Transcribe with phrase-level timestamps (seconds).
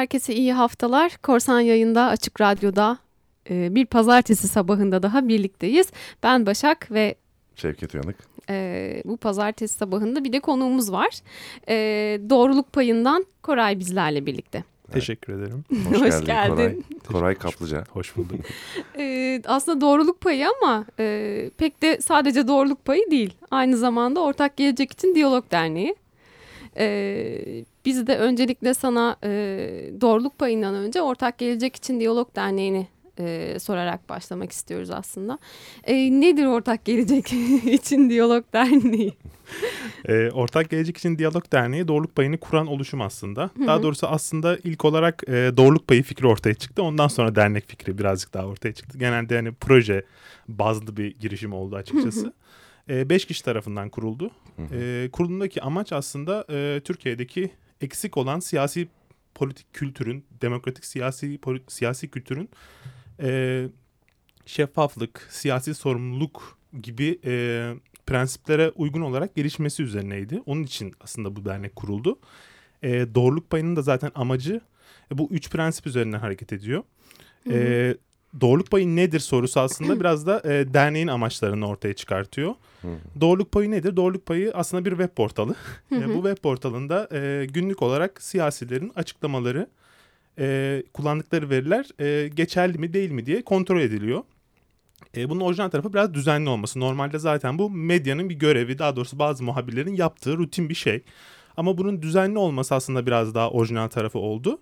[0.00, 1.16] herkese iyi haftalar.
[1.22, 2.98] Korsan yayında Açık Radyo'da
[3.50, 5.86] e, bir pazartesi sabahında daha birlikteyiz.
[6.22, 7.14] Ben Başak ve
[7.56, 8.16] Şevket Uyanık.
[8.50, 11.20] E, bu pazartesi sabahında bir de konuğumuz var.
[11.68, 11.76] E,
[12.30, 14.64] doğruluk payından Koray bizlerle birlikte.
[14.92, 15.64] Teşekkür ederim.
[15.88, 16.84] Hoş, Hoş geldin.
[17.08, 17.84] Koray, Koray Kaplıca.
[17.90, 18.40] Hoş bulduk.
[18.98, 23.34] ee, aslında doğruluk payı ama e, pek de sadece doğruluk payı değil.
[23.50, 25.94] Aynı zamanda Ortak Gelecek için Diyalog Derneği.
[26.76, 29.28] Ee, biz de öncelikle sana e,
[30.00, 32.86] doğruluk payından önce Ortak Gelecek için Diyalog Derneği'ni
[33.18, 35.38] e, sorarak başlamak istiyoruz aslında.
[35.84, 37.32] E, nedir Ortak Gelecek
[37.64, 39.14] için Diyalog Derneği?
[40.08, 43.50] e, Ortak Gelecek için Diyalog Derneği doğruluk payını kuran oluşum aslında.
[43.56, 43.66] Hı hı.
[43.66, 46.82] Daha doğrusu aslında ilk olarak e, doğruluk payı fikri ortaya çıktı.
[46.82, 48.98] Ondan sonra dernek fikri birazcık daha ortaya çıktı.
[48.98, 50.04] Genelde hani proje
[50.48, 52.20] bazlı bir girişim oldu açıkçası.
[52.20, 52.32] Hı
[52.88, 52.98] hı.
[52.98, 54.30] E, beş kişi tarafından kuruldu.
[54.72, 58.88] E, kurulundaki amaç aslında e, Türkiye'deki eksik olan siyasi
[59.34, 62.48] politik kültürün, demokratik siyasi siyasi kültürün
[63.20, 63.68] e,
[64.46, 67.32] şeffaflık, siyasi sorumluluk gibi e,
[68.06, 70.42] prensiplere uygun olarak gelişmesi üzerineydi.
[70.46, 72.18] Onun için aslında bu dernek kuruldu.
[72.82, 74.60] E, doğruluk payının da zaten amacı
[75.12, 76.82] e, bu üç prensip üzerinden hareket ediyor.
[77.44, 77.54] Hı hı.
[77.54, 77.94] E,
[78.40, 82.54] doğruluk payı nedir sorusu aslında biraz da e, derneğin amaçlarını ortaya çıkartıyor.
[83.20, 83.96] Doğruluk payı nedir?
[83.96, 85.54] Doğruluk payı aslında bir web portalı.
[85.92, 89.66] E, bu web portalında e, günlük olarak siyasilerin açıklamaları,
[90.38, 94.22] e, kullandıkları veriler e, geçerli mi değil mi diye kontrol ediliyor.
[95.16, 96.80] E, bunun orijinal tarafı biraz düzenli olması.
[96.80, 101.02] Normalde zaten bu medyanın bir görevi, daha doğrusu bazı muhabirlerin yaptığı rutin bir şey.
[101.56, 104.58] Ama bunun düzenli olması aslında biraz daha orijinal tarafı oldu.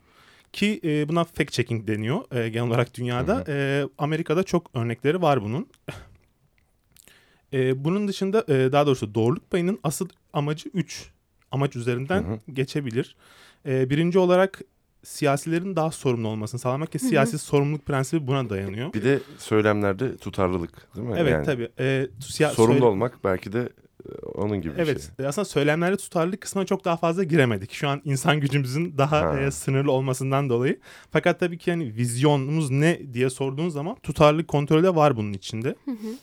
[0.52, 3.34] Ki e, buna fact checking deniyor e, genel olarak dünyada.
[3.34, 3.52] Hı hı.
[3.52, 5.66] E, Amerika'da çok örnekleri var bunun.
[7.52, 11.10] e, bunun dışında e, daha doğrusu doğruluk payının asıl amacı 3
[11.50, 12.40] amaç üzerinden hı hı.
[12.52, 13.16] geçebilir.
[13.66, 14.60] E, birinci olarak
[15.05, 17.40] siyasilerin daha sorumlu olmasını sağlamak ki siyasi Hı-hı.
[17.40, 18.92] sorumluluk prensibi buna dayanıyor.
[18.92, 21.14] Bir de söylemlerde tutarlılık değil mi?
[21.18, 21.68] Evet yani, tabii.
[22.20, 23.68] Siya- sorumlu söyle- olmak belki de e,
[24.35, 25.11] onun gibi bir evet, şey.
[25.19, 27.73] Evet aslında söylemlerde tutarlılık kısmına çok daha fazla giremedik.
[27.73, 30.81] Şu an insan gücümüzün daha e, sınırlı olmasından dolayı.
[31.11, 35.75] Fakat tabii ki yani vizyonumuz ne diye sorduğun zaman tutarlılık kontrolü de var bunun içinde.
[35.85, 36.14] Hı hı.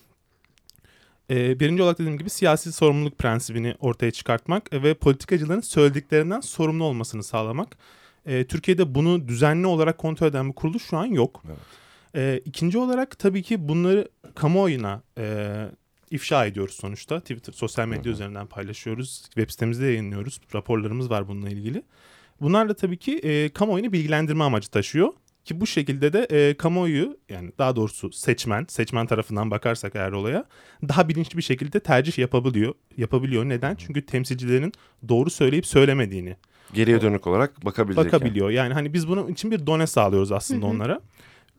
[1.30, 7.24] E, birinci olarak dediğim gibi siyasi sorumluluk prensibini ortaya çıkartmak ve politikacıların söylediklerinden sorumlu olmasını
[7.24, 7.78] sağlamak.
[8.26, 11.44] E, Türkiye'de bunu düzenli olarak kontrol eden bir kuruluş şu an yok.
[11.48, 11.58] Evet.
[12.16, 15.46] E, ikinci olarak tabii ki bunları kamuoyuna e,
[16.16, 17.20] ifşa ediyoruz sonuçta.
[17.20, 18.14] Twitter, sosyal medya Hı-hı.
[18.14, 19.24] üzerinden paylaşıyoruz.
[19.26, 20.42] Web sitemizde yayınlıyoruz.
[20.56, 21.84] Raporlarımız var bununla ilgili.
[22.42, 25.14] Bunlar da tabii ki e, kamuoyunu bilgilendirme amacı taşıyor.
[25.46, 30.46] Ki bu şekilde de e, kamuoyu yani daha doğrusu seçmen, seçmen tarafından bakarsak eğer olaya
[30.90, 32.74] daha bilinçli bir şekilde tercih yapabiliyor.
[32.98, 33.50] Yapabiliyor.
[33.50, 33.76] Neden?
[33.76, 34.72] Çünkü temsilcilerin
[35.10, 36.36] doğru söyleyip söylemediğini
[36.74, 38.06] Geriye dönük olarak bakabilecek.
[38.06, 38.50] Bakabiliyor.
[38.50, 38.58] Yani.
[38.58, 41.02] yani hani biz bunun için bir done sağlıyoruz aslında onlara.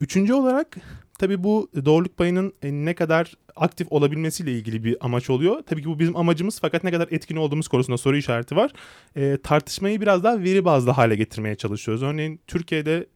[0.01, 0.77] Üçüncü olarak
[1.19, 5.63] tabii bu doğruluk payının e, ne kadar aktif olabilmesiyle ilgili bir amaç oluyor.
[5.63, 8.73] Tabii ki bu bizim amacımız fakat ne kadar etkin olduğumuz konusunda soru işareti var.
[9.17, 12.03] E, tartışmayı biraz daha veri bazlı hale getirmeye çalışıyoruz.
[12.03, 13.07] Örneğin Türkiye'de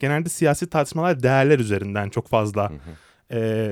[0.00, 2.72] genelde siyasi tartışmalar değerler üzerinden çok fazla
[3.32, 3.70] e,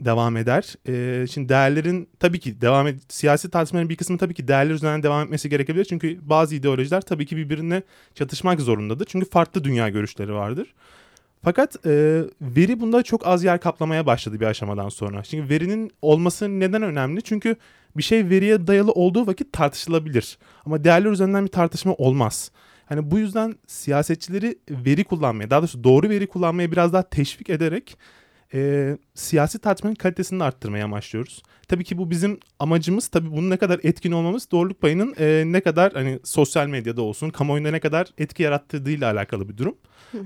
[0.00, 0.74] devam eder.
[0.88, 5.02] Ee, şimdi değerlerin tabii ki devam et, siyasi tartışmaların bir kısmı tabii ki değerler üzerinden
[5.02, 5.84] devam etmesi gerekebilir.
[5.84, 7.82] Çünkü bazı ideolojiler tabii ki birbirine
[8.14, 9.06] çatışmak zorundadır.
[9.06, 10.74] Çünkü farklı dünya görüşleri vardır.
[11.46, 15.24] Fakat e, veri bunda çok az yer kaplamaya başladı bir aşamadan sonra.
[15.24, 17.22] Şimdi verinin olması neden önemli?
[17.22, 17.56] Çünkü
[17.96, 20.38] bir şey veriye dayalı olduğu vakit tartışılabilir.
[20.64, 22.50] Ama değerler üzerinden bir tartışma olmaz.
[22.86, 27.98] Hani bu yüzden siyasetçileri veri kullanmaya, daha doğrusu doğru veri kullanmaya biraz daha teşvik ederek
[28.54, 31.42] e, siyasi tartışmanın kalitesini arttırmaya amaçlıyoruz.
[31.68, 33.08] Tabii ki bu bizim amacımız.
[33.08, 37.30] Tabii bunun ne kadar etkin olmamız doğruluk payının e, ne kadar hani sosyal medyada olsun,
[37.30, 39.76] kamuoyunda ne kadar etki yarattırdığıyla alakalı bir durum.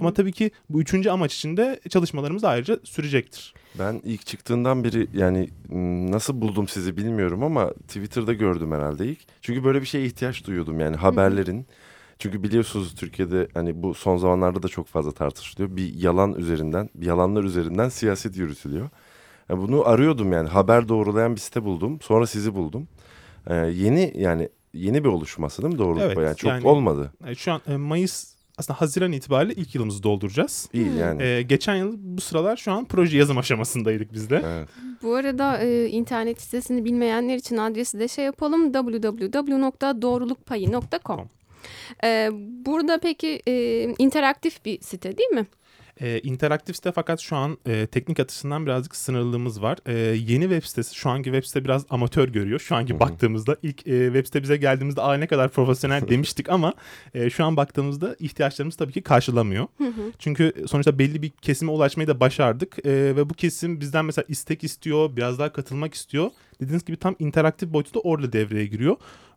[0.01, 3.55] Ama tabii ki bu üçüncü amaç için de çalışmalarımız ayrıca sürecektir.
[3.79, 5.49] Ben ilk çıktığından beri yani
[6.11, 9.19] nasıl buldum sizi bilmiyorum ama Twitter'da gördüm herhalde ilk.
[9.43, 11.67] Çünkü böyle bir şeye ihtiyaç duyuyordum yani haberlerin.
[12.21, 15.77] Çünkü biliyorsunuz Türkiye'de hani bu son zamanlarda da çok fazla tartışılıyor.
[15.77, 18.89] Bir yalan üzerinden, bir yalanlar üzerinden siyaset yürütülüyor.
[19.49, 22.01] Yani bunu arıyordum yani haber doğrulayan bir site buldum.
[22.01, 22.89] Sonra sizi buldum.
[23.47, 27.13] Ee, yeni yani yeni bir oluşması değil mi doğruluk evet, yani çok yani, olmadı.
[27.37, 30.69] Şu an e, Mayıs aslında Haziran itibariyle ilk yılımızı dolduracağız.
[30.73, 31.23] İyi yani.
[31.23, 34.43] Ee, geçen yıl bu sıralar şu an proje yazım aşamasındaydık biz de.
[34.47, 34.69] Evet.
[35.03, 41.29] Bu arada e, internet sitesini bilmeyenler için adresi de şey yapalım www.doğrulukpayı.com.
[42.05, 42.29] Ee,
[42.67, 45.47] burada peki e, interaktif bir site değil mi?
[46.01, 49.79] E, interaktif site fakat şu an e, teknik açısından birazcık sınırlılığımız var.
[49.87, 52.61] E, yeni web sitesi şu anki web site biraz amatör görüyor.
[52.61, 53.01] Şu anki Hı-hı.
[53.01, 56.75] baktığımızda ilk e, web site bize geldiğimizde aa ne kadar profesyonel demiştik ama
[57.15, 59.67] e, şu an baktığımızda ihtiyaçlarımız tabii ki karşılamıyor.
[60.19, 64.65] Çünkü sonuçta belli bir kesime ulaşmayı da başardık e, ve bu kesim bizden mesela istek
[64.65, 66.31] istiyor, biraz daha katılmak istiyor.
[66.61, 68.97] Dediğiniz gibi tam interaktif boyutu da orada devreye giriyor.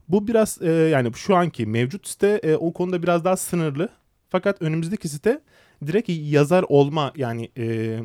[0.10, 3.90] Bu biraz e, yani şu anki mevcut site e, o konuda biraz daha sınırlı.
[4.30, 5.42] Fakat önümüzdeki site
[5.88, 8.00] direkt yazar olma yani e,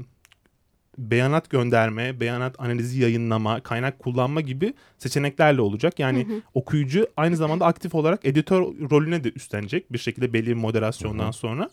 [0.98, 5.98] beyanat gönderme, beyanat analizi yayınlama, kaynak kullanma gibi seçeneklerle olacak.
[5.98, 6.42] Yani Hı hı.
[6.54, 11.28] okuyucu aynı zamanda aktif olarak editör rolüne de üstlenecek bir şekilde belli bir moderasyondan Hı
[11.28, 11.32] hı.
[11.32, 11.70] sonra.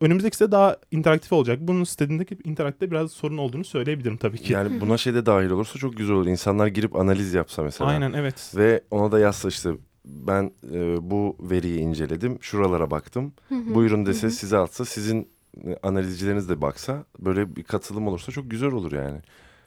[0.00, 1.58] Önümüzdeki site daha interaktif olacak.
[1.60, 4.52] Bunun sitedeki interaktifte biraz sorun olduğunu söyleyebilirim tabii ki.
[4.52, 6.26] Yani buna şey de dahil olursa çok güzel olur.
[6.26, 7.90] İnsanlar girip analiz yapsa mesela.
[7.90, 8.52] Aynen evet.
[8.56, 9.70] Ve ona da yazsa işte
[10.04, 12.38] ben e, bu veriyi inceledim.
[12.40, 13.32] Şuralara baktım.
[13.50, 15.28] Buyurun dese size atsa sizin
[15.66, 19.18] e, analizcileriniz de baksa böyle bir katılım olursa çok güzel olur yani.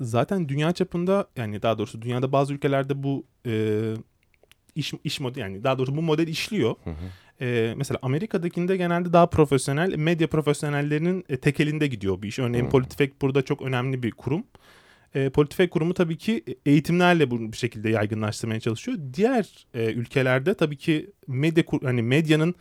[0.01, 3.93] Zaten dünya çapında yani daha doğrusu dünyada bazı ülkelerde bu e,
[4.75, 6.75] iş iş modeli yani daha doğrusu bu model işliyor.
[6.83, 6.95] Hı hı.
[7.41, 12.39] E, mesela Amerika'dakinde genelde daha profesyonel medya profesyonellerinin e, tek elinde gidiyor bu iş.
[12.39, 12.71] Örneğin Hmm.
[12.71, 14.43] Politifek burada çok önemli bir kurum.
[15.15, 18.97] E, Politifek kurumu tabii ki eğitimlerle bunu bir şekilde yaygınlaştırmaya çalışıyor.
[19.13, 22.55] Diğer e, ülkelerde tabii ki medya hani medyanın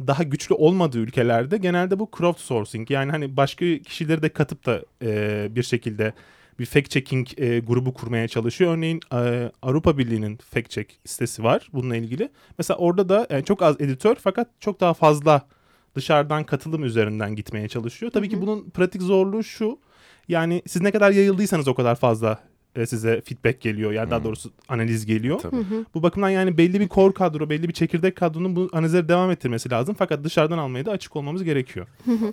[0.00, 5.48] daha güçlü olmadığı ülkelerde genelde bu crowdsourcing yani hani başka kişileri de katıp da e,
[5.50, 6.12] bir şekilde
[6.58, 8.76] bir fact checking e, grubu kurmaya çalışıyor.
[8.76, 12.28] Örneğin e, Avrupa Birliği'nin fact check sitesi var bununla ilgili.
[12.58, 15.46] Mesela orada da e, çok az editör fakat çok daha fazla
[15.94, 18.12] dışarıdan katılım üzerinden gitmeye çalışıyor.
[18.12, 18.40] Tabii Hı ki hı.
[18.42, 19.78] bunun pratik zorluğu şu.
[20.28, 22.38] Yani siz ne kadar yayıldıysanız o kadar fazla
[22.76, 23.92] e, size feedback geliyor.
[23.92, 24.24] Yani daha Hı.
[24.24, 25.38] doğrusu analiz geliyor.
[25.38, 25.56] Tabii.
[25.56, 25.84] Hı hı.
[25.94, 29.70] Bu bakımdan yani belli bir core kadro, belli bir çekirdek kadronun bu analizleri devam ettirmesi
[29.70, 29.96] lazım.
[29.98, 31.86] Fakat dışarıdan almaya da açık olmamız gerekiyor.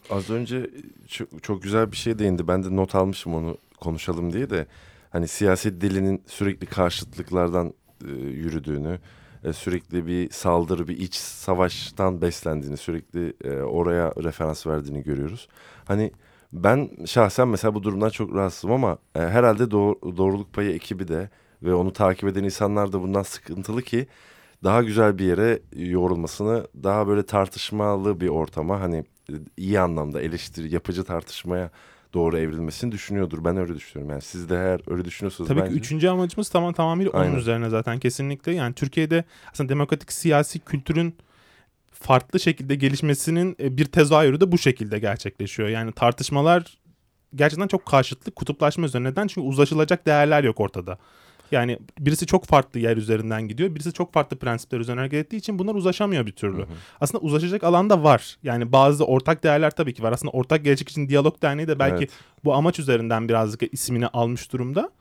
[0.10, 0.70] Az önce
[1.08, 2.48] çok, çok güzel bir şey değindi.
[2.48, 4.68] Ben de not almışım onu konuşalım diye de.
[5.10, 7.74] Hani siyaset dilinin sürekli karşıtlıklardan
[8.06, 9.00] e, yürüdüğünü,
[9.44, 15.48] e, sürekli bir saldırı, bir iç savaştan beslendiğini, sürekli e, oraya referans verdiğini görüyoruz.
[15.86, 16.12] Hani
[16.54, 21.30] ben şahsen mesela bu durumdan çok rahatsızım ama e, herhalde doğ- doğruluk payı ekibi de
[21.64, 24.08] ve onu takip eden insanlar da bundan sıkıntılı ki
[24.64, 28.98] daha güzel bir yere yorulmasını, daha böyle tartışmalı bir ortama hani
[29.30, 31.72] e, iyi anlamda eleştiri, yapıcı tartışmaya
[32.14, 33.46] doğru evrilmesini düşünüyordur.
[33.46, 34.12] Ben öyle düşünüyorum.
[34.12, 35.72] Yani siz de eğer öyle düşünüyorsunuz Tabii bence.
[35.72, 37.36] ki üçüncü amacımız tamam tamamıyla onun Aynen.
[37.36, 38.54] üzerine zaten kesinlikle.
[38.54, 41.16] Yani Türkiye'de aslında demokratik siyasi kültürün
[41.92, 45.70] farklı şekilde gelişmesinin e, bir tezahürü de bu şekilde gerçekleşiyor.
[45.70, 46.78] Yani tartışmalar
[47.36, 49.10] gerçekten çok karşıtlı kutuplaşma üzerine.
[49.10, 49.28] Neden?
[49.28, 50.98] Çünkü uzlaşılacak değerler yok ortada.
[51.54, 53.76] Yani birisi çok farklı yer üzerinden gidiyor.
[53.76, 56.58] Birisi çok farklı prensipler üzerine hareket ettiği için bunlar uzlaşamıyor bir türlü.
[56.58, 56.74] Hı hı.
[57.02, 58.38] Aslında uzlaşacak alan da var.
[58.44, 60.12] Yani bazı ortak değerler tabii ki var.
[60.12, 62.12] Aslında Ortak Gelecek için Diyalog Derneği de belki Evet.
[62.44, 64.92] bu amaç üzerinden birazcık ismini almış durumda.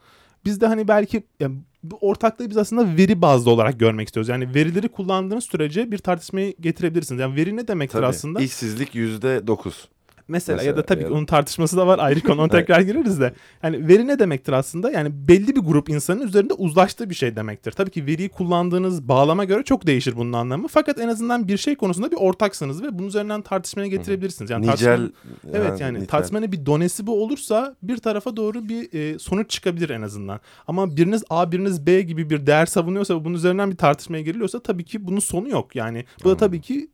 [0.44, 4.28] Biz de hani belki yani bu ortaklığı biz aslında veri bazlı olarak görmek istiyoruz.
[4.28, 7.20] Yani verileri kullandığınız sürece bir tartışmayı getirebilirsiniz.
[7.20, 8.06] Yani veri ne demektir Tabii.
[8.06, 8.40] aslında?
[8.40, 9.88] İşsizlik yüzde dokuz.
[10.28, 13.20] Mesela, ya Mesela, da tabii ya onun tartışması da var ayrı konu ona tekrar gireriz
[13.20, 13.32] de.
[13.62, 14.90] Yani veri ne demektir aslında?
[14.90, 17.72] Yani belli bir grup insanın üzerinde uzlaştığı bir şey demektir.
[17.72, 20.68] Tabii ki veriyi kullandığınız bağlama göre çok değişir bunun anlamı.
[20.68, 24.50] Fakat en azından bir şey konusunda bir ortaksınız ve bunun üzerinden tartışmaya getirebilirsiniz.
[24.50, 25.10] Yani tartışma- Nicel.
[25.52, 26.06] Evet yani nitel.
[26.06, 30.40] tartışmanın bir donesi bu olursa bir tarafa doğru bir e, sonuç çıkabilir en azından.
[30.66, 34.84] Ama biriniz A biriniz B gibi bir değer savunuyorsa bunun üzerinden bir tartışmaya giriliyorsa tabii
[34.84, 35.76] ki bunun sonu yok.
[35.76, 36.88] Yani bu da tabii ki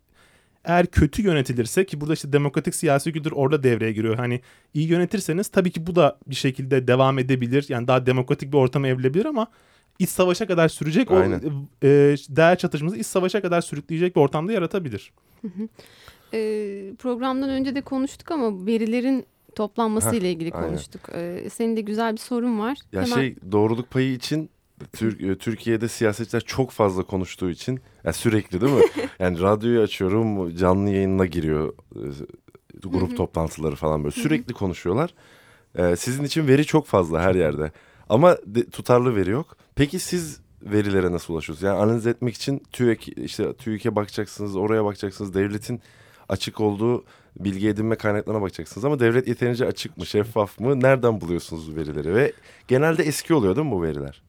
[0.69, 4.17] eğer kötü yönetilirse ki burada işte demokratik siyasi kültür orada devreye giriyor.
[4.17, 4.41] Hani
[4.75, 7.67] iyi yönetirseniz tabii ki bu da bir şekilde devam edebilir.
[7.69, 9.47] Yani daha demokratik bir ortama evrilebilir ama
[9.99, 11.39] iç savaşa kadar sürecek Aynen.
[11.39, 11.89] o e,
[12.29, 15.13] değer çatışması iç savaşa kadar sürükleyecek bir ortamda yaratabilir.
[16.35, 16.39] E,
[16.99, 20.69] programdan önce de konuştuk ama verilerin toplanması Heh, ile ilgili aynen.
[20.69, 21.01] konuştuk.
[21.15, 22.79] E, senin de güzel bir sorun var.
[22.93, 24.51] Ya Hemen- şey doğruluk payı için
[24.93, 28.83] Tür- e, Türkiye'de siyasetçiler çok fazla konuştuğu için ya sürekli değil mi?
[29.19, 32.03] yani radyoyu açıyorum canlı yayınına giriyor e,
[32.85, 35.15] grup toplantıları falan böyle sürekli konuşuyorlar.
[35.79, 37.73] E, sizin için veri çok fazla her yerde
[38.09, 39.57] ama de- tutarlı veri yok.
[39.75, 41.67] Peki siz verilere nasıl ulaşıyorsunuz?
[41.67, 45.35] Yani analiz etmek için TÜİK işte TÜİK'e bakacaksınız, oraya bakacaksınız.
[45.35, 45.81] Devletin
[46.29, 47.05] açık olduğu
[47.41, 50.81] bilgi edinme kaynaklarına bakacaksınız ama devlet yeterince açık mı, şeffaf mı?
[50.81, 52.15] Nereden buluyorsunuz bu verileri?
[52.15, 52.33] Ve
[52.69, 54.23] genelde eski oluyor değil mi bu veriler?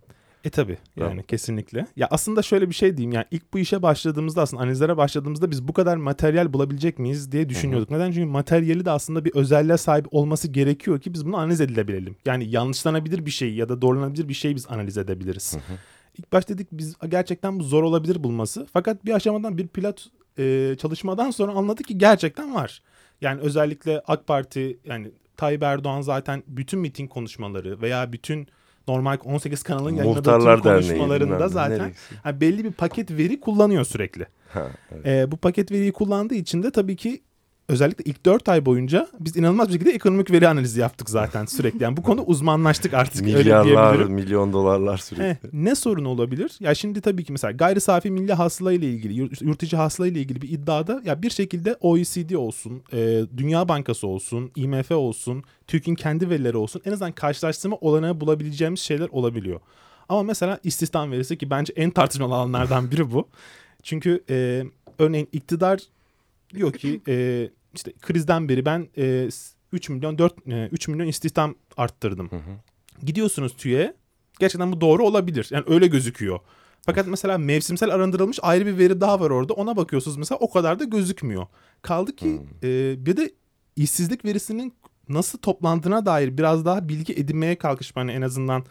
[0.44, 1.24] E tabi yani Tamam.
[1.28, 1.88] kesinlikle.
[1.96, 5.68] Ya aslında şöyle bir şey diyeyim yani ilk bu işe başladığımızda aslında analizlere başladığımızda biz
[5.68, 7.90] bu kadar materyal bulabilecek miyiz diye düşünüyorduk.
[7.92, 8.12] Neden?
[8.12, 12.16] Çünkü materyali de aslında bir özelliğe sahip olması gerekiyor ki biz bunu analiz edilebilelim.
[12.26, 15.58] Yani yanlışlanabilir bir şeyi ya da doğrulanabilir bir şeyi biz analiz edebiliriz.
[16.18, 18.68] İlk başta dedik biz gerçekten bu zor olabilir bulması.
[18.74, 20.08] Fakat bir aşamadan bir pilot
[20.40, 22.82] e, çalışmadan sonra anladık ki gerçekten var.
[23.22, 28.48] Yani özellikle AK Parti yani Tayyip Erdoğan zaten bütün miting konuşmaları veya bütün
[28.90, 30.62] normal 18 kanalın yayınladığı Derneği.
[30.62, 31.94] konuşmalarında ne, zaten
[32.26, 34.26] yani belli bir paket veri kullanıyor sürekli.
[34.50, 35.08] Ha, evet.
[35.08, 37.22] Ee, bu paket veriyi kullandığı için de tabii ki
[37.70, 41.84] özellikle ilk 4 ay boyunca biz inanılmaz bir şekilde ekonomik veri analizi yaptık zaten sürekli.
[41.84, 44.16] Yani bu konu uzmanlaştık artık öyle Milyarlar, diyebilirim.
[44.16, 45.24] milyon dolarlar sürekli.
[45.24, 46.52] He, ne sorun olabilir?
[46.60, 50.20] Ya şimdi tabii ki mesela gayri safi milli hasıla ile ilgili, yurt içi hasıla ile
[50.20, 55.96] ilgili bir iddiada ya bir şekilde OECD olsun, e, Dünya Bankası olsun, IMF olsun, TÜİK'in
[55.96, 59.60] kendi verileri olsun en azından karşılaştırma olanağı bulabileceğimiz şeyler olabiliyor.
[60.10, 63.28] Ama mesela istihdam verisi ki bence en tartışmalı alanlardan biri bu.
[63.84, 64.64] Çünkü e,
[65.00, 65.80] örneğin iktidar
[66.56, 69.30] diyor ki e, işte krizden beri ben e,
[69.74, 72.32] 3 milyon 4 e, 3 milyon istihdam arttırdım.
[72.32, 73.06] Hı hı.
[73.06, 73.94] Gidiyorsunuz TÜİ'ye
[74.40, 75.48] gerçekten bu doğru olabilir.
[75.52, 76.40] Yani öyle gözüküyor.
[76.86, 79.54] Fakat mesela mevsimsel arındırılmış ayrı bir veri daha var orada.
[79.54, 81.48] Ona bakıyorsunuz mesela o kadar da gözükmüyor.
[81.82, 82.70] Kaldı ki Hmm.
[82.70, 83.32] e, bir de
[83.76, 84.74] işsizlik verisinin
[85.10, 88.64] nasıl toplandığına dair biraz daha bilgi edinmeye kalkışma hani en azından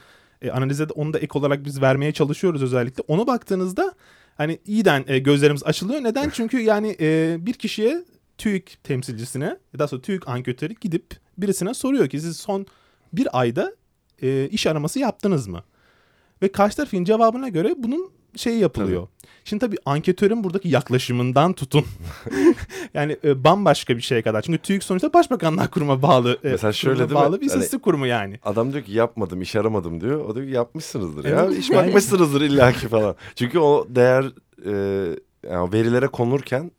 [0.43, 3.05] e, analize de onu da ek olarak biz vermeye çalışıyoruz özellikle.
[3.09, 3.95] Ona baktığınızda
[4.37, 6.03] hani iyiden e, gözlerimiz açılıyor.
[6.03, 6.31] Neden?
[6.35, 8.05] Çünkü yani e, bir kişiye
[8.39, 11.07] TÜİK temsilcisine ya da sonra TÜİK anketörü gidip
[11.39, 12.67] birisine soruyor ki siz son
[13.13, 13.73] bir ayda
[14.23, 15.63] e, iş araması yaptınız mı?
[16.43, 19.09] Ve karşı tarafın cevabına göre bunun şeyi yapılıyor.
[19.45, 21.85] Şimdi tabii anketörün buradaki yaklaşımından tutun.
[22.95, 24.43] yani e, bambaşka bir şeye kadar.
[24.43, 26.33] Çünkü TÜİK sonuçta Başbakanlar Kurumu'na bağlı.
[26.45, 27.15] e, Mesela şöyle değil mi?
[27.15, 28.39] bağlı bir Hani- istatistik kurumu yani.
[28.43, 30.21] Adam diyor ki yapmadım, iş aramadım diyor.
[30.25, 31.45] O diyor ki yapmışsınızdır ya.
[31.45, 31.59] Evet.
[31.59, 33.17] İş bakmışsınızdır illaki falan.
[33.35, 34.25] Çünkü o değer
[34.65, 34.73] e,
[35.51, 36.71] yani verilere konurken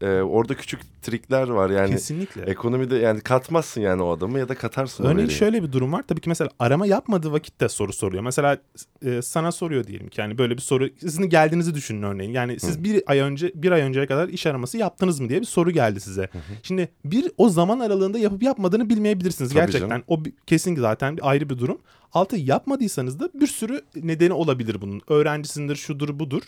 [0.00, 1.90] e, orada küçük trikler var yani.
[1.90, 2.42] Kesinlikle.
[2.42, 6.04] Ekonomide yani katmazsın yani o adamı ya da katarsın Örneğin şöyle bir durum var.
[6.08, 8.22] Tabii ki mesela arama yapmadığı vakitte soru soruyor.
[8.22, 8.58] Mesela
[9.04, 12.32] e, sana soruyor diyelim ki yani böyle bir soru sizin geldiğinizi düşünün örneğin.
[12.32, 15.46] Yani siz bir ay önce bir ay önceye kadar iş araması yaptınız mı diye bir
[15.46, 16.28] soru geldi size.
[16.62, 19.88] Şimdi bir o zaman aralığında yapıp yapmadığını bilmeyebilirsiniz Tabii gerçekten.
[19.88, 20.02] canım.
[20.08, 21.78] O kesin zaten ayrı bir durum.
[22.12, 25.02] Altı yapmadıysanız da bir sürü nedeni olabilir bunun.
[25.08, 26.42] Öğrencisindir, şudur, budur.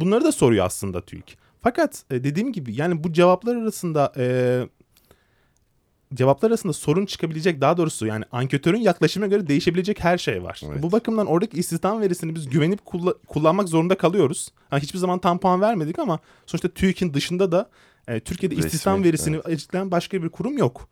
[0.00, 1.38] Bunları da soruyor aslında TÜİK.
[1.62, 4.24] Fakat e, dediğim gibi yani bu cevaplar arasında e,
[6.14, 10.60] cevaplar arasında sorun çıkabilecek daha doğrusu yani anketörün yaklaşımına göre değişebilecek her şey var.
[10.66, 10.82] Evet.
[10.82, 14.48] Bu bakımdan oradaki istihdam verisini biz güvenip kulla- kullanmak zorunda kalıyoruz.
[14.70, 17.70] Ha, hiçbir zaman tam puan vermedik ama sonuçta TÜİK'in dışında da
[18.08, 20.88] e, Türkiye'de Resmi, istihdam verisini açıklayan başka bir kurum yok.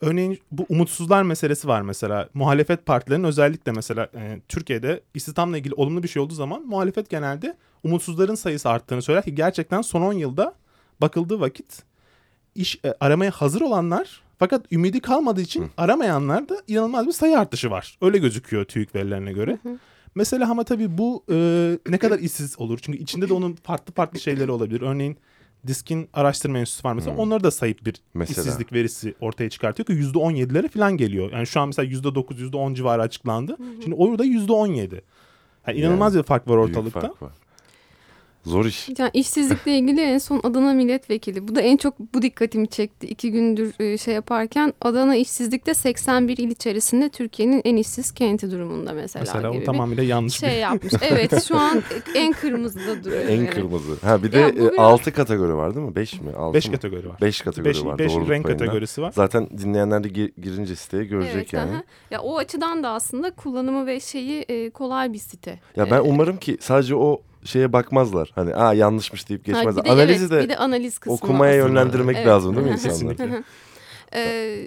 [0.00, 2.28] Örneğin bu umutsuzlar meselesi var mesela.
[2.34, 7.56] Muhalefet partilerinin özellikle mesela e, Türkiye'de istihdamla ilgili olumlu bir şey olduğu zaman muhalefet genelde
[7.84, 10.54] umutsuzların sayısı arttığını söyler ki gerçekten son 10 yılda
[11.00, 11.82] bakıldığı vakit
[12.54, 17.70] iş e, aramaya hazır olanlar fakat ümidi kalmadığı için aramayanlar da inanılmaz bir sayı artışı
[17.70, 17.98] var.
[18.02, 19.58] Öyle gözüküyor TÜİK verilerine göre.
[20.14, 21.36] Mesela ama tabii bu e,
[21.88, 22.78] ne kadar işsiz olur?
[22.82, 24.80] Çünkü içinde de onun farklı farklı şeyleri olabilir.
[24.80, 25.16] Örneğin
[25.66, 27.16] Disk'in araştırma enstitüsü var mesela.
[27.16, 28.42] Onları da sayıp bir Mesela.
[28.42, 31.32] işsizlik verisi ortaya çıkartıyor ki %17'lere falan geliyor.
[31.32, 33.56] Yani şu an mesela %9, %10 civarı açıklandı.
[33.82, 35.00] Şimdi orada %17.
[35.66, 37.00] Yani inanılmaz bir fark var Büyük ortalıkta.
[37.00, 37.32] fark var.
[38.44, 38.88] Zor iş.
[38.98, 41.48] Yani işsizlikle ilgili en son Adana milletvekili.
[41.48, 43.06] Bu da en çok bu dikkatimi çekti.
[43.06, 48.92] İki gündür e, şey yaparken Adana işsizlikte 81 il içerisinde Türkiye'nin en işsiz kenti durumunda
[48.92, 50.54] mesela, Mesela gibi o tamamıyla yanlış şey bir...
[50.56, 50.92] yapmış.
[51.02, 51.82] Evet şu an
[52.14, 53.24] en kırmızıda duruyor.
[53.28, 53.50] En yani.
[53.50, 53.96] kırmızı.
[54.06, 55.94] Ha bir de Ya bu biraz- 6 kategori var değil mi?
[55.96, 56.30] 5 mi?
[56.36, 56.72] 6 5 mı?
[56.72, 57.20] kategori var.
[57.20, 57.98] 5 kategori 5 var.
[57.98, 58.64] 5 doğruluk renk payında.
[58.64, 59.12] kategorisi var.
[59.14, 61.70] Zaten dinleyenler de gi- girince siteye görecek Evet, yani.
[61.70, 61.82] aha.
[62.10, 65.60] Ya o açıdan da aslında kullanımı ve şeyi e, kolay bir site.
[65.76, 68.30] Ya ben E, umarım ki sadece o şeye bakmazlar.
[68.34, 69.84] Hani aa yanlışmış deyip ha, geçmezler.
[69.84, 71.68] bir de, Analizi evet, de bir de analiz kısmı okumaya aslında.
[71.80, 72.26] yönlendirmek Evet.
[72.26, 72.72] lazım değil mi
[73.36, 73.42] hı.
[74.14, 74.64] Ee,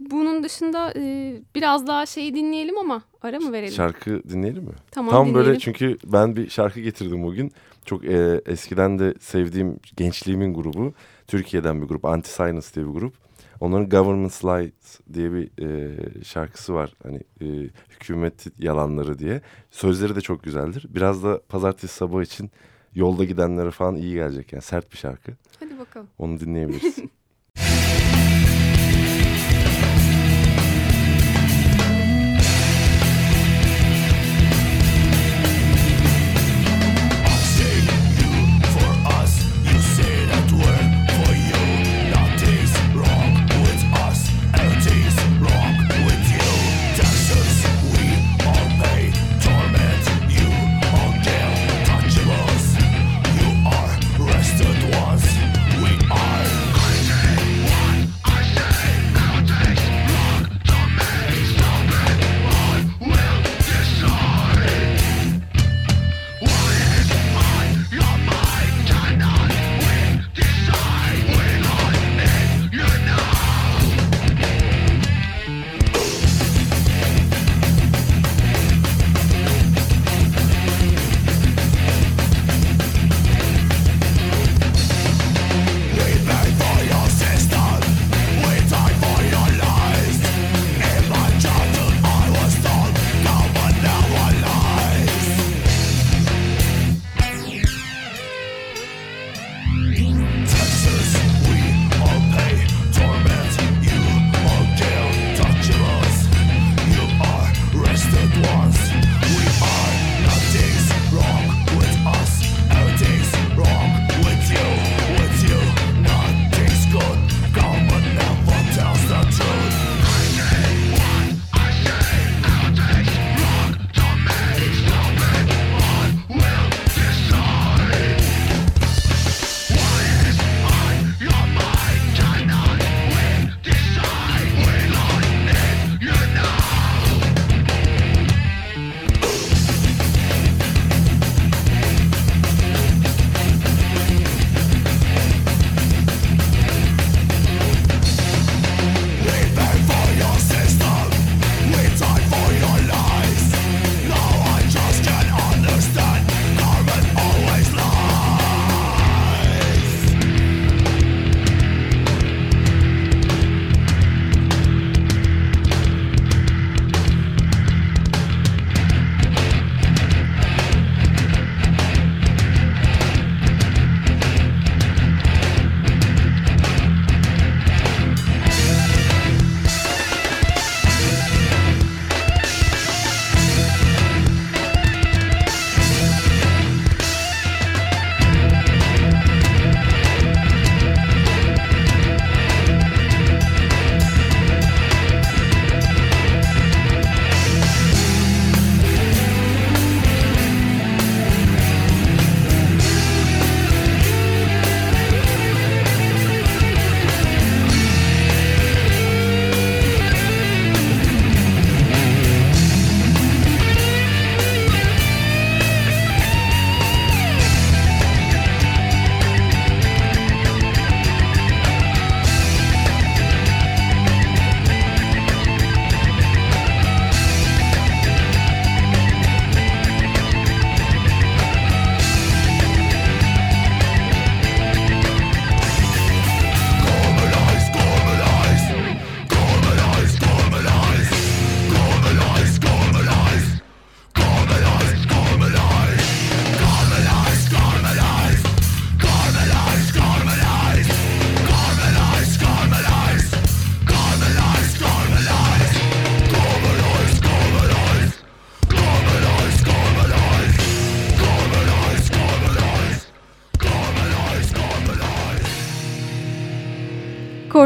[0.00, 3.72] bunun dışında e, biraz daha şeyi dinleyelim ama ara mı verelim?
[3.74, 4.70] Şarkı dinleyelim mi?
[4.90, 5.46] tamam Tam dinleyelim.
[5.46, 7.52] böyle çünkü ben bir şarkı getirdim bugün.
[7.84, 10.92] Çok e, eskiden de sevdiğim gençliğimin grubu.
[11.26, 12.04] Türkiye'den bir grup.
[12.04, 13.14] Anti-Science diye bir grup.
[13.60, 16.94] Onların Government Slides diye bir e, şarkısı var.
[17.02, 17.46] Hani e,
[17.90, 19.40] hükümet yalanları diye.
[19.70, 20.86] Sözleri de çok güzeldir.
[20.88, 22.50] Biraz da pazartesi sabah için
[22.94, 24.52] yolda gidenlere falan iyi gelecek.
[24.52, 25.32] Yani sert bir şarkı.
[25.60, 26.08] Hadi bakalım.
[26.18, 26.96] Onu dinleyebiliriz.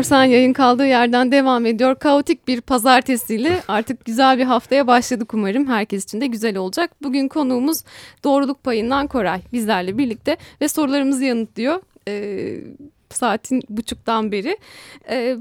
[0.00, 1.94] Korsan yayın kaldığı yerden devam ediyor.
[1.94, 5.66] Kaotik bir pazartesiyle artık güzel bir haftaya başladık umarım.
[5.66, 6.90] Herkes için de güzel olacak.
[7.02, 7.84] Bugün konuğumuz
[8.24, 11.82] doğruluk payından Koray bizlerle birlikte ve sorularımızı yanıtlıyor.
[12.08, 12.60] Ee,
[13.10, 14.58] saatin buçuktan beri.
[15.10, 15.36] Ee,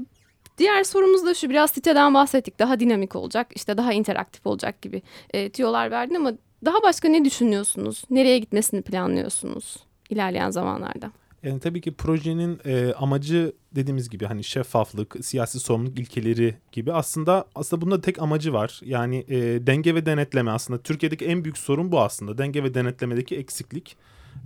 [0.58, 5.02] Diğer sorumuz da şu biraz siteden bahsettik daha dinamik olacak işte daha interaktif olacak gibi
[5.30, 6.32] e, tüyolar verdin ama
[6.64, 8.04] daha başka ne düşünüyorsunuz?
[8.10, 9.76] Nereye gitmesini planlıyorsunuz
[10.10, 11.10] ilerleyen zamanlarda?
[11.42, 17.44] Yani tabii ki projenin e, amacı dediğimiz gibi hani şeffaflık, siyasi sorumluluk ilkeleri gibi aslında
[17.54, 18.80] aslında bunda tek amacı var.
[18.84, 22.38] Yani e, denge ve denetleme aslında Türkiye'deki en büyük sorun bu aslında.
[22.38, 23.96] Denge ve denetlemedeki eksiklik.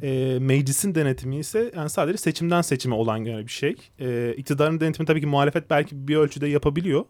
[0.03, 3.77] E, meclisin denetimi ise yani sadece seçimden seçime olan bir şey.
[4.01, 7.05] E, iktidarın denetimi tabii ki muhalefet belki bir ölçüde yapabiliyor.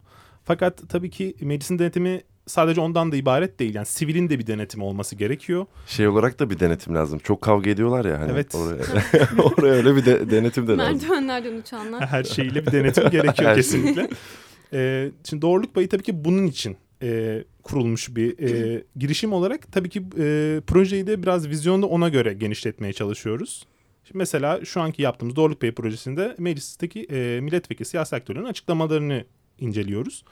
[0.45, 3.75] Fakat tabii ki meclisin denetimi sadece ondan da ibaret değil.
[3.75, 5.67] Yani sivilin de bir denetim olması gerekiyor.
[5.87, 7.19] Şey olarak da bir denetim lazım.
[7.19, 8.33] Çok kavga ediyorlar ya hani.
[8.33, 8.55] Evet.
[8.55, 8.83] Oraya,
[9.43, 10.95] oraya öyle bir de, denetim de lazım.
[10.95, 12.07] Merdivenlerden uçanlar.
[12.07, 13.55] Her şeyle bir denetim gerekiyor Her şey.
[13.55, 14.09] kesinlikle.
[14.73, 19.89] Ee, şimdi doğruluk payı tabii ki bunun için e, kurulmuş bir e, girişim olarak tabii
[19.89, 23.67] ki e, projeyi de biraz vizyonda ona göre genişletmeye çalışıyoruz.
[24.05, 29.25] Şimdi mesela şu anki yaptığımız doğruluk payı projesinde meclisteki e, milletvekili siyasi aktörlerin açıklamalarını
[29.59, 30.25] inceliyoruz.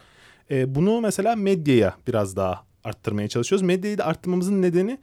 [0.53, 3.63] E, bunu mesela medyaya biraz daha arttırmaya çalışıyoruz.
[3.63, 4.99] Medyayı da arttırmamızın nedeni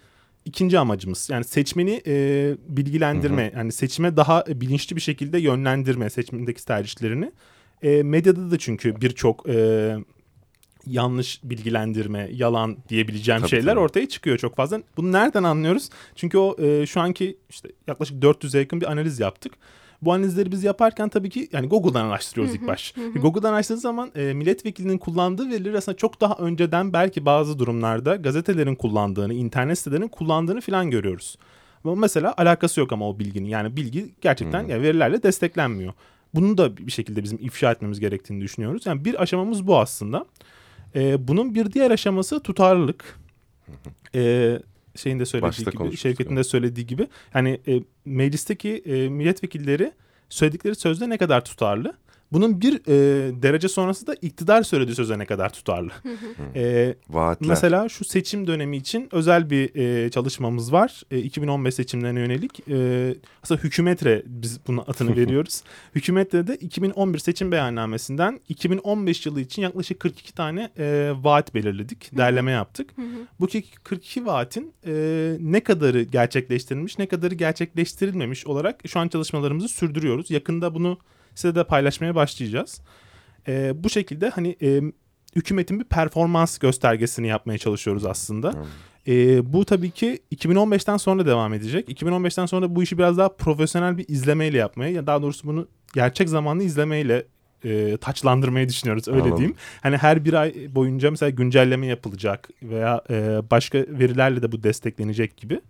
[0.46, 1.30] ikinci amacımız.
[1.30, 7.32] Yani seçmeni e, bilgilendirme, yani seçime daha bilinçli bir şekilde yönlendirme seçimindeki tercihlerini.
[7.82, 9.96] E, medyada da çünkü birçok e,
[10.88, 13.80] yanlış bilgilendirme, yalan diyebileceğim Tabii, şeyler tabii.
[13.80, 14.82] ortaya çıkıyor çok fazla.
[14.98, 15.90] Bunu nereden anlıyoruz?
[16.16, 19.54] Çünkü o e, şu anki işte yaklaşık 400'e yakın bir analiz yaptık.
[20.02, 22.94] Bu analizleri biz yaparken tabii ki yani Google'dan araştırıyoruz ilk baş.
[23.22, 28.76] Google'dan araştırdığımız zaman e, milletvekilinin kullandığı verileri aslında çok daha önceden belki bazı durumlarda gazetelerin
[28.76, 31.38] kullandığını, internet sitelerinin kullandığını falan görüyoruz.
[31.84, 33.48] Ama mesela alakası yok ama o bilginin.
[33.48, 35.94] Yani bilgi gerçekten yani verilerle desteklenmiyor.
[36.34, 38.86] Bunu da bir şekilde bizim ifşa etmemiz gerektiğini düşünüyoruz.
[38.86, 40.26] Yani bir aşamamız bu aslında.
[40.96, 43.20] E, bunun bir diğer aşaması tutarlılık.
[44.16, 44.60] E,
[45.00, 47.08] şeyin de söylediği Başta gibi, Şevket'in de söylediği gibi.
[47.34, 49.92] Yani e, meclisteki e, milletvekilleri
[50.30, 51.94] söyledikleri sözde ne kadar tutarlı?
[52.32, 55.92] Bunun bir e, derece sonrası da iktidar söylediği söze ne kadar tutarlı?
[56.56, 57.50] e, Vaatler.
[57.50, 61.04] Mesela şu seçim dönemi için özel bir e, çalışmamız var.
[61.12, 62.70] E, 2015 seçimlerine yönelik.
[62.70, 65.64] E, aslında hükümetre biz bunun adını veriyoruz.
[65.96, 72.18] Hükümetre de 2011 seçim beyannamesinden 2015 yılı için yaklaşık 42 tane e, vaat belirledik.
[72.18, 72.90] Derleme yaptık.
[73.40, 74.94] Bu ki 42 vaatin e,
[75.40, 80.32] ne kadarı gerçekleştirilmiş, ne kadarı gerçekleştirilmemiş olarak şu an çalışmalarımızı sürdürüyoruz.
[80.32, 80.98] Yakında bunu
[81.36, 82.82] size de paylaşmaya başlayacağız.
[83.48, 84.82] E, bu şekilde hani e,
[85.36, 88.54] hükümetin bir performans göstergesini yapmaya çalışıyoruz aslında.
[89.08, 91.90] E, bu tabii ki 2015'ten sonra devam edecek.
[92.02, 96.30] 2015'ten sonra bu işi biraz daha profesyonel bir izlemeyle yapmaya ya daha doğrusu bunu gerçek
[96.30, 97.26] zamanlı izlemeyle
[97.66, 99.38] e, taçlandırmayı düşünüyoruz öyle Anladım.
[99.38, 99.56] diyeyim.
[99.82, 105.38] Hani her bir ay boyunca mesela güncelleme yapılacak veya e, başka verilerle de bu desteklenecek
[105.38, 105.62] gibi.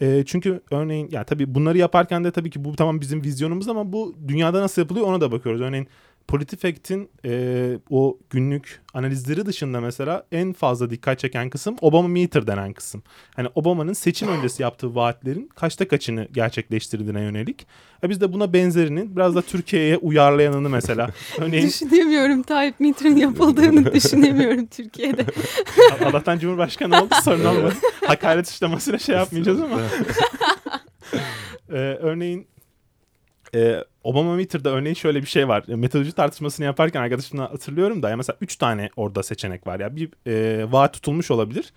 [0.00, 3.92] E, çünkü örneğin ya tabii bunları yaparken de tabii ki bu tamam bizim vizyonumuz ama
[3.92, 5.60] bu dünyada nasıl yapılıyor ona da bakıyoruz.
[5.60, 5.88] Örneğin
[6.28, 12.72] Politifact'in e, o günlük analizleri dışında mesela en fazla dikkat çeken kısım Obama Meter denen
[12.72, 13.02] kısım.
[13.36, 17.66] Hani Obama'nın seçim öncesi yaptığı vaatlerin kaçta kaçını gerçekleştirdiğine yönelik.
[18.02, 21.10] E biz de buna benzerini biraz da Türkiye'ye uyarlayanını mesela.
[21.38, 25.24] Örneğin Düşünemiyorum Tayyip Meter'ın yapıldığını düşünemiyorum Türkiye'de.
[26.04, 27.74] Allah'tan Cumhurbaşkanı oldu sorun olmadı.
[28.06, 29.80] Hakaret suçlamasıyla şey yapmayacağız ama.
[31.68, 32.46] Ee, örneğin
[33.54, 35.64] e, Obama Meter'da örneğin şöyle bir şey var.
[35.68, 39.96] Metodoloji tartışmasını yaparken arkadaşımla hatırlıyorum da ya mesela 3 tane orada seçenek var ya.
[39.96, 41.72] Bir e, vaat tutulmuş olabilir.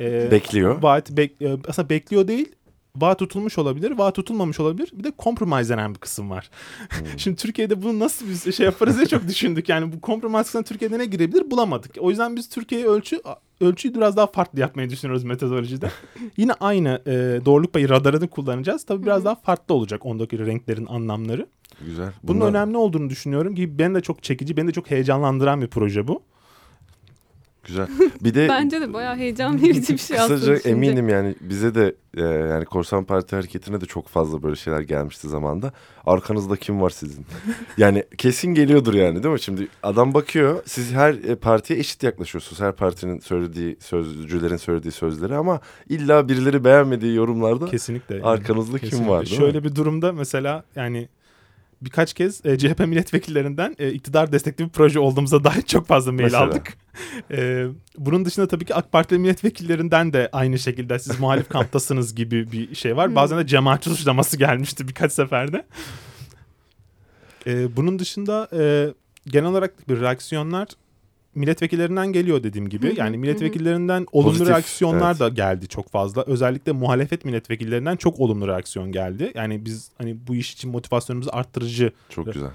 [0.00, 0.82] E, Bekliyor.
[0.82, 2.52] Vaat bek, e, aslında bekliyor değil.
[2.96, 4.90] Vaat tutulmuş olabilir, vaat tutulmamış olabilir.
[4.92, 6.50] Bir de compromise denen bir kısım var.
[7.16, 9.68] Şimdi Türkiye'de bunu nasıl bir şey yaparız diye çok düşündük.
[9.68, 11.90] Yani bu compromise kısmına Türkiye'de ne girebilir bulamadık.
[11.98, 13.20] O yüzden biz Türkiye'ye ölçü
[13.62, 15.90] ölçüyü biraz daha farklı yapmayı düşünüyoruz metodolojide.
[16.36, 17.10] Yine aynı e,
[17.44, 18.84] doğruluk payı radarını kullanacağız.
[18.84, 21.46] Tabii biraz daha farklı olacak ondaki renklerin anlamları.
[21.86, 22.12] Güzel.
[22.22, 25.66] Bunun Bunlar- önemli olduğunu düşünüyorum ki beni de çok çekici, beni de çok heyecanlandıran bir
[25.68, 26.22] proje bu.
[27.64, 27.86] Güzel.
[28.20, 30.34] Bir de Bence de bayağı heyecan verici bir şey aslında.
[30.40, 34.80] kısaca eminim yani bize de e, yani Korsan Parti hareketine de çok fazla böyle şeyler
[34.80, 35.72] gelmişti zamanda.
[36.06, 37.26] Arkanızda kim var sizin?
[37.78, 39.40] yani kesin geliyordur yani değil mi?
[39.40, 42.60] Şimdi adam bakıyor siz her e, partiye eşit yaklaşıyorsunuz.
[42.60, 48.14] Her partinin söylediği sözcülerin söylediği sözleri ama illa birileri beğenmediği yorumlarda Kesinlikle.
[48.14, 48.24] yani.
[48.26, 49.12] arkanızda kim Kesinlikle.
[49.12, 49.64] var Şöyle mi?
[49.64, 51.08] bir durumda mesela yani
[51.84, 56.24] birkaç kez e, CHP milletvekillerinden e, iktidar destekli bir proje olduğumuza dair çok fazla mail
[56.24, 56.44] Mesela?
[56.44, 56.74] aldık.
[57.30, 57.66] E,
[57.98, 62.74] bunun dışında tabii ki AK Parti milletvekillerinden de aynı şekilde siz muhalif kamptasınız gibi bir
[62.74, 63.14] şey var.
[63.14, 65.66] Bazen de cemaatçi suçlaması gelmişti birkaç seferde.
[67.46, 68.88] E, bunun dışında e,
[69.26, 70.68] genel olarak bir reaksiyonlar
[71.34, 72.94] milletvekillerinden geliyor dediğim gibi.
[72.96, 75.20] Yani milletvekillerinden olumlu Pozitif, reaksiyonlar evet.
[75.20, 76.22] da geldi çok fazla.
[76.26, 79.32] Özellikle muhalefet milletvekillerinden çok olumlu reaksiyon geldi.
[79.34, 82.50] Yani biz hani bu iş için motivasyonumuzu arttırıcı Çok güzel.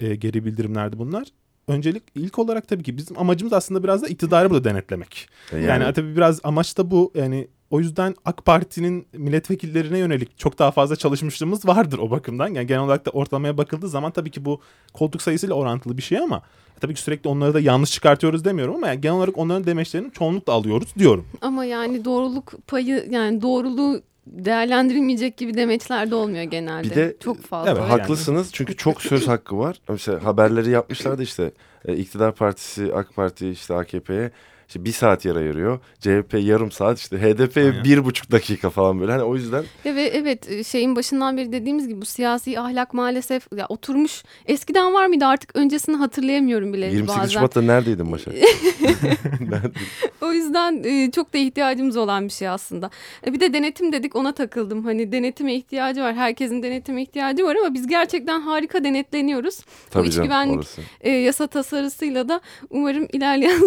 [0.00, 1.28] e, geri bildirimlerdi bunlar.
[1.68, 5.28] Öncelik ilk olarak tabii ki bizim amacımız aslında biraz da iktidarı burada denetlemek.
[5.52, 7.12] E, Yani, tabii biraz amaç da bu.
[7.14, 12.48] Yani o yüzden AK Parti'nin milletvekillerine yönelik çok daha fazla çalışmışlığımız vardır o bakımdan.
[12.48, 14.60] Yani genel olarak da ortalamaya bakıldığı zaman tabii ki bu
[14.92, 16.42] koltuk sayısıyla orantılı bir şey ama
[16.80, 20.52] tabii ki sürekli onları da yanlış çıkartıyoruz demiyorum ama yani genel olarak onların demeçlerini çoğunlukla
[20.52, 21.26] alıyoruz diyorum.
[21.40, 26.90] Ama yani doğruluk payı yani doğruluğu değerlendirilmeyecek gibi demeçler de olmuyor genelde.
[26.90, 27.70] Bir de- çok fazla.
[27.70, 27.90] Evet, öyle.
[27.90, 29.80] Haklısınız çünkü çok söz hakkı var.
[29.88, 31.52] Mesela haberleri yapmışlardı işte
[31.84, 34.30] e, iktidar partisi AK Parti işte AKP'ye
[34.68, 35.78] işte bir saat yer ayırıyor.
[36.00, 37.84] CHP yarım saat işte HDP'ye Aynen.
[37.84, 39.12] bir buçuk dakika falan böyle.
[39.12, 43.66] Hani o yüzden Evet, evet şeyin başından beri dediğimiz gibi bu siyasi ahlak maalesef ya
[43.68, 44.22] oturmuş.
[44.46, 47.38] Eskiden var mıydı artık öncesini hatırlayamıyorum bile 28 bazen.
[47.38, 48.34] Şubat'ta neredeydin Başak?
[50.20, 52.90] O yüzden e, çok da ihtiyacımız olan bir şey aslında.
[53.26, 54.84] E, bir de denetim dedik ona takıldım.
[54.84, 56.14] Hani denetime ihtiyacı var.
[56.14, 59.60] Herkesin denetime ihtiyacı var ama biz gerçekten harika denetleniyoruz.
[59.90, 60.80] Tabii iç canım güvenlik orası.
[61.00, 63.66] E, yasa tasarısıyla da umarım ilerleyen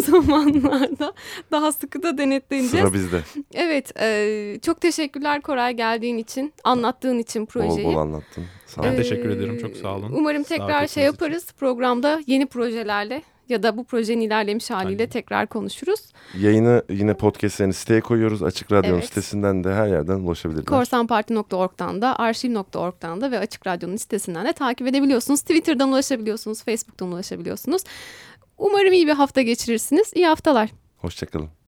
[0.98, 1.12] zamanlarda
[1.50, 2.70] daha sıkı da denetleneceğiz.
[2.86, 3.20] Sıra bizde.
[3.54, 7.86] Evet, e, çok teşekkürler Koray geldiğin için, anlattığın için Bol projeyi.
[7.86, 8.44] bol anlattın.
[8.66, 8.84] Sağ ol.
[8.84, 10.12] Ben Ee, teşekkür ederim, çok sağ olun.
[10.12, 11.12] Umarım tekrar şey için.
[11.12, 15.10] yaparız programda yeni projelerle ya da bu projenin ilerlemiş haliyle Aynen.
[15.10, 16.00] tekrar konuşuruz.
[16.38, 18.42] Yayını yine podcastlerini siteye koyuyoruz.
[18.42, 19.04] Açık Radyo'nun Evet.
[19.08, 20.64] sitesinden de her yerden ulaşabilirler.
[20.64, 25.40] Korsanparti.org'dan da, arşiv.org'dan da ve Açık Radyo'nun sitesinden de takip edebiliyorsunuz.
[25.40, 27.82] Twitter'dan ulaşabiliyorsunuz, Facebook'tan ulaşabiliyorsunuz.
[28.58, 30.12] Umarım iyi bir hafta geçirirsiniz.
[30.14, 30.70] İyi haftalar.
[30.96, 31.58] Hoşçakalın.